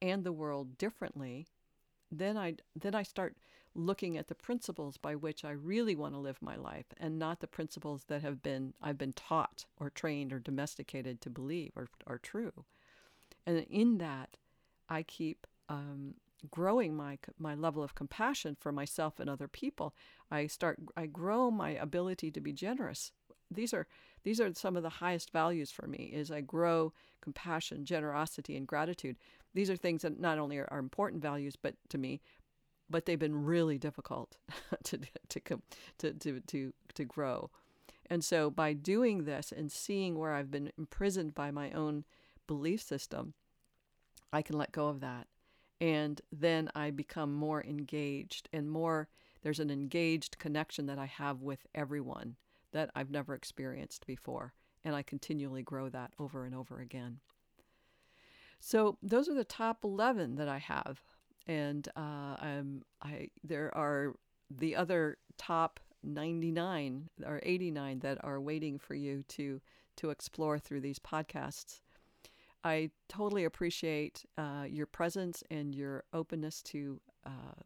and 0.02 0.24
the 0.24 0.32
world 0.32 0.78
differently, 0.78 1.48
then 2.12 2.38
I 2.38 2.56
then 2.76 2.96
I 2.96 3.04
start 3.04 3.36
looking 3.76 4.18
at 4.18 4.28
the 4.28 4.36
principles 4.36 4.98
by 4.98 5.16
which 5.16 5.46
I 5.46 5.52
really 5.52 5.96
want 5.96 6.16
to 6.16 6.20
live 6.20 6.42
my 6.42 6.56
life 6.56 6.88
and 6.98 7.20
not 7.20 7.40
the 7.40 7.48
principles 7.48 8.06
that 8.08 8.22
have 8.24 8.42
been 8.42 8.74
I've 8.82 8.98
been 8.98 9.14
taught 9.14 9.66
or 9.80 9.90
trained 9.90 10.34
or 10.34 10.40
domesticated 10.40 11.22
to 11.22 11.30
believe 11.30 11.72
are, 11.76 11.88
are 12.08 12.18
true. 12.18 12.66
And 13.46 13.66
in 13.70 13.98
that, 14.00 14.38
I 14.90 15.04
keep 15.04 15.46
um, 15.70 16.16
growing 16.50 16.96
my 16.96 17.18
my 17.38 17.56
level 17.56 17.84
of 17.84 17.96
compassion 17.96 18.58
for 18.60 18.72
myself 18.72 19.20
and 19.20 19.30
other 19.30 19.48
people. 19.48 19.94
I 20.32 20.48
start 20.48 20.80
I 20.96 21.06
grow 21.06 21.52
my 21.52 21.72
ability 21.72 22.32
to 22.32 22.42
be 22.42 22.54
generous. 22.54 23.12
These 23.52 23.74
are 23.74 23.88
these 24.24 24.42
are 24.42 24.54
some 24.54 24.76
of 24.76 24.84
the 24.84 24.90
highest 24.90 25.32
values 25.32 25.72
for 25.72 25.88
me 25.88 26.12
is 26.14 26.32
I 26.32 26.42
grow 26.42 26.94
compassion, 27.22 27.86
generosity 27.86 28.58
and 28.58 28.68
gratitude. 28.68 29.18
These 29.54 29.70
are 29.70 29.78
things 29.78 30.02
that 30.02 30.20
not 30.20 30.38
only 30.38 30.58
are, 30.58 30.68
are 30.70 30.80
important 30.80 31.22
values 31.22 31.56
but 31.56 31.76
to 31.90 31.98
me, 31.98 32.22
but 32.90 33.06
they've 33.06 33.20
been 33.20 33.46
really 33.46 33.78
difficult 33.78 34.38
to 34.84 35.00
to 35.30 35.40
to 36.00 36.14
to 36.14 36.40
to 36.42 36.74
to 36.94 37.06
grow. 37.06 37.50
And 38.10 38.24
so 38.24 38.50
by 38.50 38.74
doing 38.74 39.26
this 39.26 39.52
and 39.52 39.72
seeing 39.72 40.18
where 40.18 40.34
I've 40.34 40.52
been 40.52 40.72
imprisoned 40.78 41.36
by 41.36 41.52
my 41.52 41.72
own 41.72 42.06
belief 42.48 42.82
system, 42.82 43.34
I 44.32 44.42
can 44.42 44.58
let 44.58 44.72
go 44.72 44.88
of 44.88 45.02
that 45.02 45.28
and 45.80 46.22
then 46.32 46.70
I 46.76 46.92
become 46.92 47.34
more 47.34 47.64
engaged 47.64 48.50
and 48.52 48.70
more 48.70 49.08
there's 49.44 49.60
an 49.60 49.70
engaged 49.70 50.40
connection 50.40 50.88
that 50.88 50.98
I 50.98 51.06
have 51.06 51.42
with 51.42 51.66
everyone 51.76 52.36
that 52.78 52.92
I've 52.96 53.10
never 53.10 53.34
experienced 53.34 54.06
before 54.06 54.54
and 54.86 54.96
I 54.96 55.02
continually 55.02 55.64
grow 55.64 55.90
that 55.90 56.14
over 56.20 56.46
and 56.46 56.56
over 56.56 56.80
again. 56.80 57.20
So 58.60 58.98
those 59.02 59.28
are 59.28 59.34
the 59.34 59.44
top 59.44 59.84
11 59.84 60.36
that 60.36 60.48
I 60.48 60.60
have 60.60 61.02
and 61.48 61.88
uh, 61.96 62.36
I 63.02 63.30
there 63.44 63.76
are 63.76 64.16
the 64.50 64.76
other 64.76 65.18
top 65.38 65.80
99 66.04 67.10
or 67.26 67.40
89 67.44 68.00
that 68.00 68.24
are 68.24 68.40
waiting 68.40 68.78
for 68.78 68.94
you 68.94 69.24
to 69.30 69.62
to 69.98 70.10
explore 70.12 70.60
through 70.60 70.82
these 70.82 71.00
podcasts. 71.00 71.82
I 72.64 72.92
totally 73.10 73.46
appreciate 73.46 74.26
uh, 74.38 74.66
your 74.70 74.86
presence 74.86 75.44
and 75.50 75.74
your 75.74 76.04
openness 76.14 76.62
to 76.64 77.00
uh, 77.26 77.62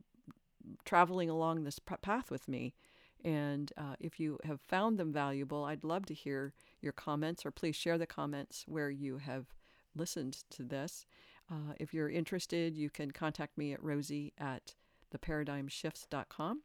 traveling 0.86 1.30
along 1.30 1.64
this 1.64 1.80
path 1.80 2.32
with 2.32 2.48
me. 2.48 2.74
And 3.24 3.72
uh, 3.78 3.96
if 4.00 4.20
you 4.20 4.40
have 4.44 4.62
found 4.62 4.98
them 4.98 5.14
valuable, 5.14 5.66
I'd 5.66 5.84
love 5.84 6.06
to 6.08 6.14
hear 6.14 6.54
your 6.82 6.94
comments, 6.94 7.46
or 7.46 7.52
please 7.52 7.76
share 7.76 7.98
the 7.98 8.08
comments 8.08 8.66
where 8.68 8.90
you 8.90 9.18
have 9.20 9.48
listened 9.96 10.44
to 10.52 10.64
this. 10.64 11.06
Uh, 11.52 11.74
if 11.80 11.94
you're 11.94 12.10
interested, 12.10 12.76
you 12.76 12.90
can 12.90 13.12
contact 13.12 13.58
me 13.58 13.74
at 13.74 13.84
rosie 13.84 14.34
at 14.38 14.76
theparadigmshifts.com 15.14 16.62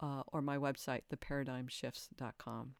uh, 0.00 0.22
or 0.32 0.42
my 0.42 0.56
website, 0.56 1.02
theparadigmshifts.com. 1.14 2.74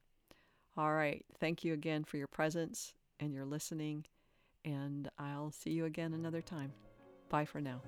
All 0.76 0.92
right. 0.92 1.24
Thank 1.38 1.64
you 1.64 1.72
again 1.74 2.04
for 2.04 2.16
your 2.16 2.26
presence 2.26 2.94
and 3.20 3.32
your 3.32 3.44
listening 3.46 4.06
and 4.66 5.08
I'll 5.18 5.52
see 5.52 5.70
you 5.70 5.86
again 5.86 6.12
another 6.12 6.42
time. 6.42 6.72
Bye 7.30 7.46
for 7.46 7.60
now. 7.60 7.80